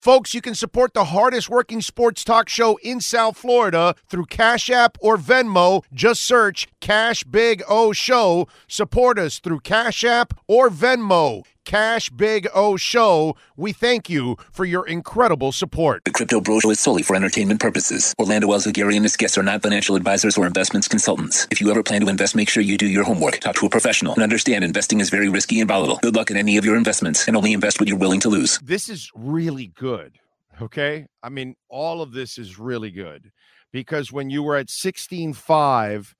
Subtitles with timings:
[0.00, 4.70] Folks, you can support the hardest working sports talk show in South Florida through Cash
[4.70, 5.82] App or Venmo.
[5.92, 8.46] Just search Cash Big O Show.
[8.68, 11.42] Support us through Cash App or Venmo.
[11.68, 13.36] Cash Big O Show.
[13.54, 16.02] We thank you for your incredible support.
[16.06, 18.14] The Crypto Bro Show is solely for entertainment purposes.
[18.18, 21.46] Orlando Wells Alzagari and his guests are not financial advisors or investments consultants.
[21.50, 23.68] If you ever plan to invest, make sure you do your homework, talk to a
[23.68, 25.98] professional, and understand investing is very risky and volatile.
[26.00, 28.58] Good luck in any of your investments, and only invest what you're willing to lose.
[28.60, 30.16] This is really good.
[30.62, 31.06] Okay.
[31.22, 33.30] I mean, all of this is really good
[33.72, 36.14] because when you were at 16.5,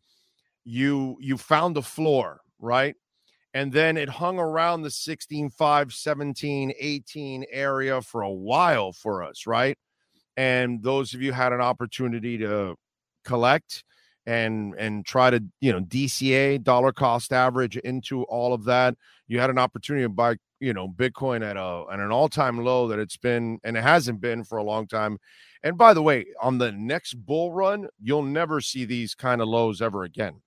[0.67, 2.97] you you found the floor, right?
[3.55, 9.23] And then it hung around the 16 5 17 18 area for a while for
[9.23, 9.79] us right?
[10.37, 12.77] And those of you had an opportunity to
[13.25, 13.85] collect
[14.27, 18.95] and and try to you know dca dollar cost average into all of that
[19.27, 22.89] you had an opportunity to buy you know bitcoin at a at an all-time low
[22.89, 25.19] that it's been and it hasn't been for a long time.
[25.63, 29.49] And by the way on the next bull run you'll never see these kind of
[29.49, 30.43] lows ever again.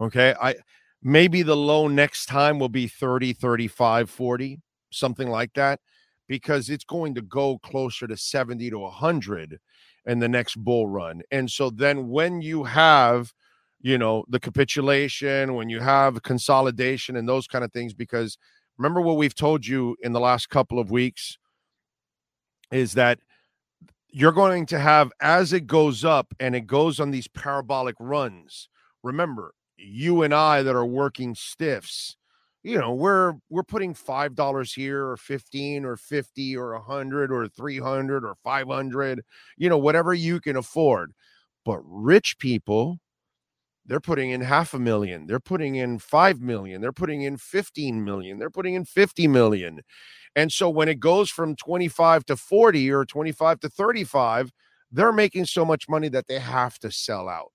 [0.00, 0.34] Okay?
[0.40, 0.56] I
[1.06, 4.60] Maybe the low next time will be 30, 35, 40,
[4.90, 5.80] something like that,
[6.26, 9.58] because it's going to go closer to 70 to 100
[10.06, 11.20] in the next bull run.
[11.30, 13.32] And so then when you have,
[13.80, 18.38] you know, the capitulation, when you have consolidation and those kind of things, because
[18.78, 21.36] remember what we've told you in the last couple of weeks
[22.72, 23.18] is that
[24.08, 28.68] you're going to have as it goes up and it goes on these parabolic runs.
[29.02, 32.16] Remember, you and I that are working stiffs,
[32.62, 37.30] you know, we're we're putting five dollars here or fifteen or fifty or a hundred
[37.32, 39.22] or three hundred or five hundred,
[39.58, 41.12] you know, whatever you can afford.
[41.64, 43.00] But rich people,
[43.86, 48.02] they're putting in half a million, they're putting in five million, they're putting in 15
[48.04, 49.80] million, they're putting in 50 million.
[50.36, 54.52] And so when it goes from 25 to 40 or 25 to 35,
[54.92, 57.52] they're making so much money that they have to sell out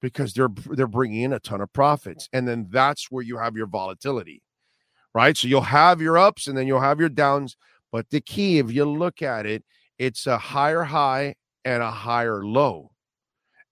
[0.00, 3.56] because they're they're bringing in a ton of profits and then that's where you have
[3.56, 4.42] your volatility
[5.14, 5.36] right?
[5.36, 7.56] So you'll have your ups and then you'll have your downs
[7.90, 9.64] but the key if you look at it
[9.98, 11.34] it's a higher high
[11.64, 12.90] and a higher low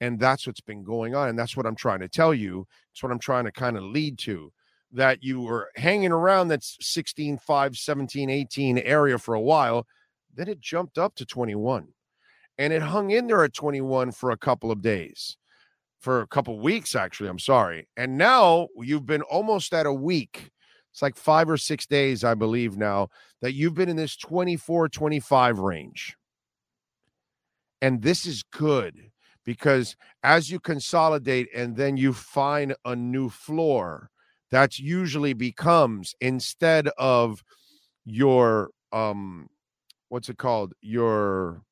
[0.00, 3.02] and that's what's been going on and that's what i'm trying to tell you it's
[3.02, 4.52] what i'm trying to kind of lead to
[4.92, 9.86] that you were hanging around that 16 5 17 18 area for a while
[10.34, 11.88] then it jumped up to 21
[12.58, 15.36] and it hung in there at 21 for a couple of days
[16.00, 17.28] for a couple weeks, actually.
[17.28, 17.88] I'm sorry.
[17.96, 20.50] And now you've been almost at a week.
[20.92, 23.08] It's like five or six days, I believe, now
[23.42, 26.16] that you've been in this 24, 25 range.
[27.82, 29.10] And this is good
[29.44, 34.10] because as you consolidate and then you find a new floor,
[34.50, 37.42] that's usually becomes instead of
[38.04, 39.48] your um
[40.08, 41.62] what's it called your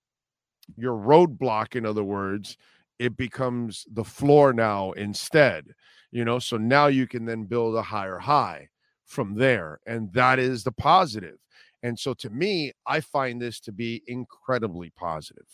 [0.77, 2.57] your roadblock in other words
[2.99, 5.67] it becomes the floor now instead
[6.15, 6.39] you know?
[6.39, 8.69] So now you can then build a higher high
[9.05, 11.37] from there and that is the positive.
[11.83, 15.45] And so to me i find this to be incredibly positive.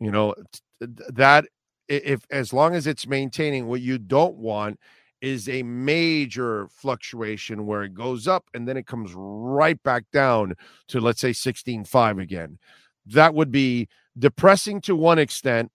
[0.00, 0.34] You know
[0.80, 1.44] that
[1.86, 4.80] if as long as it's maintaining what you don't want
[5.20, 10.54] is a major fluctuation where it goes up and then it comes right back down
[10.88, 12.58] to let's say 16.5 again.
[13.04, 15.70] That would be depressing to one extent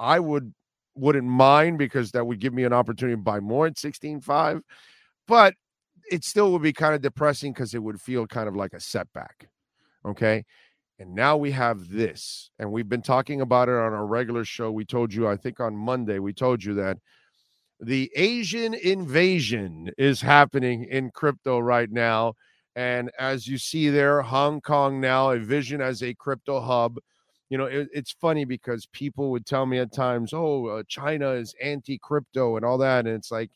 [0.00, 0.52] I would
[0.96, 4.62] wouldn't mind because that would give me an opportunity to buy more at 16.5.
[5.28, 5.54] But
[6.10, 8.80] it still would be kind of depressing because it would feel kind of like a
[8.80, 9.48] setback.
[10.04, 10.44] Okay.
[10.98, 14.70] And now we have this, and we've been talking about it on our regular show.
[14.70, 16.98] We told you, I think on Monday, we told you that
[17.80, 22.34] the Asian invasion is happening in crypto right now.
[22.76, 26.98] And as you see there, Hong Kong now, a vision as a crypto hub
[27.50, 31.30] you know, it, it's funny because people would tell me at times, "Oh, uh, China
[31.32, 33.50] is anti-crypto and all that," and it's like,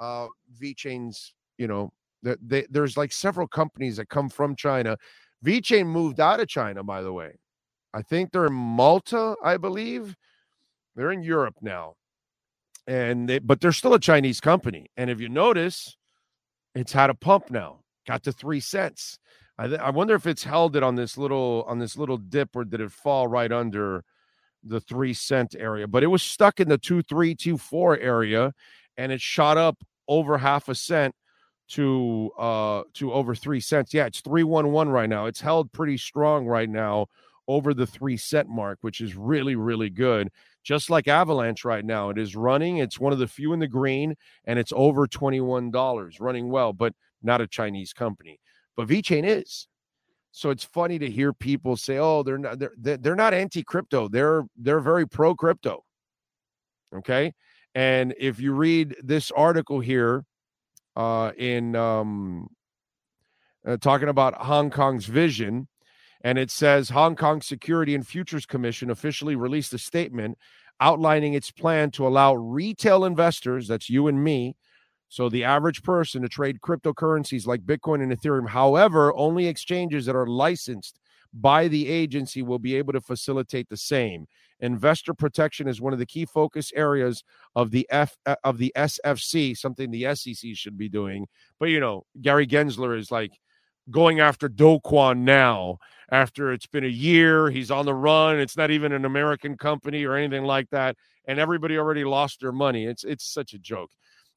[0.00, 0.26] uh,
[0.60, 1.92] VeChain's, you know,
[2.22, 4.96] they, they, there's like several companies that come from China.
[5.44, 7.38] VeChain moved out of China, by the way.
[7.94, 10.16] I think they're in Malta, I believe.
[10.96, 11.94] They're in Europe now,
[12.86, 14.86] and they, but they're still a Chinese company.
[14.96, 15.96] And if you notice,
[16.74, 19.18] it's had a pump now, got to three cents.
[19.58, 22.54] I, th- I wonder if it's held it on this little on this little dip
[22.54, 24.04] or did it fall right under
[24.62, 25.86] the three cent area?
[25.86, 28.52] But it was stuck in the two three two four area,
[28.96, 31.14] and it shot up over half a cent
[31.68, 33.94] to uh to over three cents.
[33.94, 35.26] Yeah, it's three one one right now.
[35.26, 37.06] It's held pretty strong right now
[37.48, 40.30] over the three cent mark, which is really really good.
[40.64, 42.78] Just like Avalanche right now, it is running.
[42.78, 46.50] It's one of the few in the green, and it's over twenty one dollars, running
[46.50, 46.92] well, but
[47.22, 48.38] not a Chinese company
[48.76, 49.68] but VeChain is.
[50.32, 54.08] So it's funny to hear people say, "Oh, they're not they're they're not anti-crypto.
[54.08, 55.82] They're they're very pro-crypto."
[56.94, 57.32] Okay?
[57.74, 60.24] And if you read this article here
[60.94, 62.48] uh in um
[63.66, 65.68] uh, talking about Hong Kong's vision,
[66.22, 70.38] and it says Hong Kong Security and Futures Commission officially released a statement
[70.80, 74.56] outlining its plan to allow retail investors, that's you and me,
[75.08, 78.48] so the average person to trade cryptocurrencies like Bitcoin and Ethereum.
[78.48, 80.98] However, only exchanges that are licensed
[81.32, 84.26] by the agency will be able to facilitate the same.
[84.60, 87.22] Investor protection is one of the key focus areas
[87.54, 91.26] of the F uh, of the SFC, something the SEC should be doing.
[91.60, 93.32] But you know, Gary Gensler is like
[93.90, 95.78] going after Do Kwon now
[96.10, 97.50] after it's been a year.
[97.50, 98.38] He's on the run.
[98.38, 102.52] It's not even an American company or anything like that, and everybody already lost their
[102.52, 102.86] money.
[102.86, 103.90] It's it's such a joke.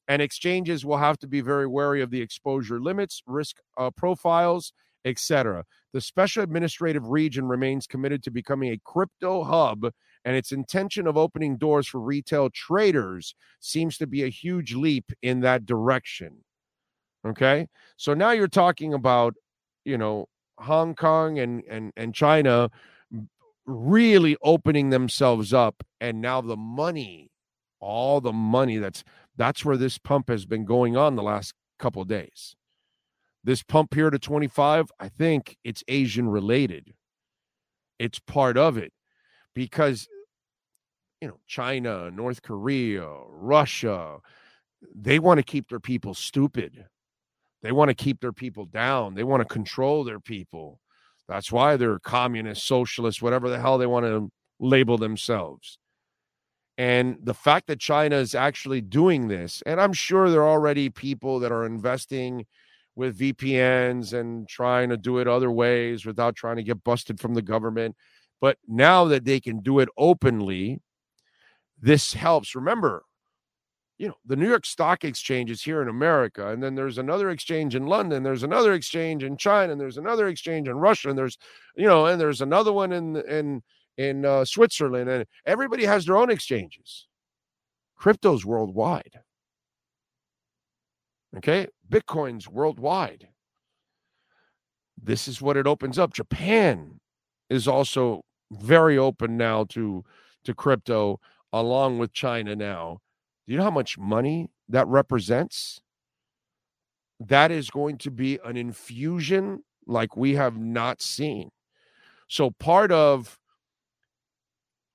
[0.08, 4.72] And exchanges will have to be very wary of the exposure limits, risk uh, profiles,
[5.04, 5.64] etc.
[5.92, 9.92] The special administrative region remains committed to becoming a crypto hub,
[10.24, 15.12] and its intention of opening doors for retail traders seems to be a huge leap
[15.22, 16.44] in that direction.
[17.26, 17.68] Okay.
[17.96, 19.34] So now you're talking about,
[19.84, 20.26] you know,
[20.58, 22.70] Hong Kong and and and China
[23.66, 27.30] really opening themselves up and now the money
[27.80, 29.04] all the money that's
[29.40, 32.54] that's where this pump has been going on the last couple days
[33.42, 36.92] this pump here to 25 i think it's asian related
[37.98, 38.92] it's part of it
[39.54, 40.08] because
[41.20, 44.18] you know china north korea russia
[44.94, 46.86] they want to keep their people stupid
[47.62, 49.14] they want to keep their people down.
[49.14, 50.80] They want to control their people.
[51.28, 55.78] That's why they're communist, socialist, whatever the hell they want to label themselves.
[56.80, 60.88] And the fact that China is actually doing this, and I'm sure there are already
[60.88, 62.46] people that are investing
[62.96, 67.34] with VPNs and trying to do it other ways without trying to get busted from
[67.34, 67.96] the government.
[68.40, 70.80] But now that they can do it openly,
[71.78, 72.54] this helps.
[72.54, 73.02] Remember,
[73.98, 77.28] you know, the New York Stock Exchange is here in America, and then there's another
[77.28, 81.18] exchange in London, there's another exchange in China, and there's another exchange in Russia, and
[81.18, 81.36] there's,
[81.76, 83.62] you know, and there's another one in in
[83.96, 87.06] in uh, Switzerland, and everybody has their own exchanges.
[87.96, 89.20] Crypto's worldwide.
[91.36, 93.28] Okay, Bitcoin's worldwide.
[95.02, 96.12] This is what it opens up.
[96.12, 97.00] Japan
[97.48, 100.04] is also very open now to
[100.44, 101.20] to crypto,
[101.52, 103.00] along with China now
[103.50, 105.80] do you know how much money that represents?
[107.18, 111.50] That is going to be an infusion like we have not seen.
[112.28, 113.39] So, part of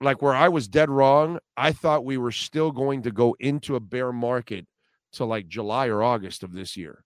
[0.02, 3.76] like where I was dead wrong, I thought we were still going to go into
[3.76, 4.66] a bear market
[5.14, 7.04] to like July or August of this year.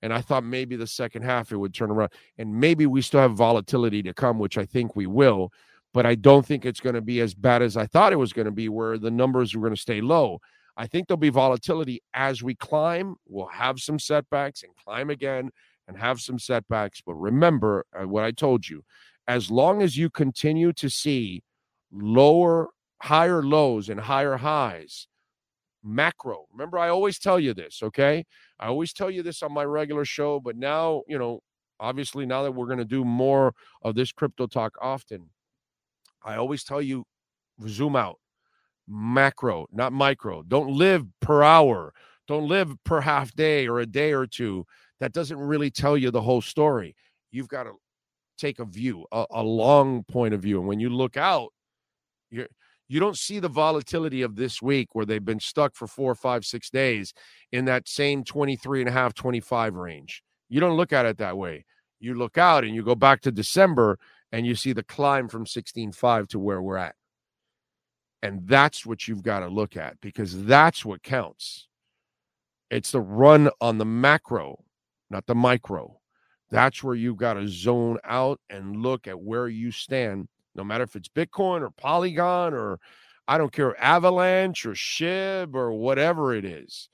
[0.00, 3.20] And I thought maybe the second half it would turn around and maybe we still
[3.20, 5.52] have volatility to come, which I think we will.
[5.92, 8.32] But I don't think it's going to be as bad as I thought it was
[8.32, 10.38] going to be, where the numbers are going to stay low.
[10.76, 13.16] I think there'll be volatility as we climb.
[13.26, 15.50] We'll have some setbacks and climb again
[15.88, 17.00] and have some setbacks.
[17.04, 18.84] But remember uh, what I told you
[19.26, 21.42] as long as you continue to see
[21.92, 22.68] lower,
[23.02, 25.06] higher lows and higher highs,
[25.82, 26.46] macro.
[26.52, 28.24] Remember, I always tell you this, okay?
[28.58, 31.40] I always tell you this on my regular show, but now, you know,
[31.80, 35.30] obviously, now that we're going to do more of this crypto talk often,
[36.22, 37.04] I always tell you
[37.66, 38.18] zoom out
[38.88, 40.42] macro, not micro.
[40.42, 41.92] Don't live per hour.
[42.26, 44.64] Don't live per half day or a day or two.
[45.00, 46.96] That doesn't really tell you the whole story.
[47.30, 47.72] You've got to
[48.38, 50.58] take a view, a, a long point of view.
[50.58, 51.52] And when you look out,
[52.30, 52.48] you're
[52.88, 56.46] you don't see the volatility of this week where they've been stuck for four, five,
[56.46, 57.12] six days
[57.52, 60.22] in that same 23 and a half, 25 range.
[60.48, 61.66] You don't look at it that way.
[62.00, 63.98] You look out and you go back to December
[64.32, 66.94] and you see the climb from 16.5 to where we're at.
[68.22, 71.68] And that's what you've got to look at because that's what counts.
[72.70, 74.64] It's the run on the macro,
[75.10, 76.00] not the micro.
[76.50, 80.84] That's where you've got to zone out and look at where you stand, no matter
[80.84, 82.78] if it's Bitcoin or Polygon or
[83.26, 86.88] I don't care, Avalanche or SHIB or whatever it is.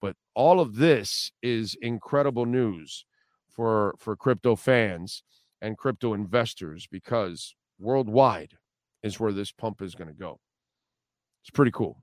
[0.00, 3.04] But all of this is incredible news
[3.48, 5.22] for, for crypto fans
[5.60, 8.54] and crypto investors because worldwide
[9.02, 10.38] is where this pump is going to go.
[11.42, 12.02] It's pretty cool.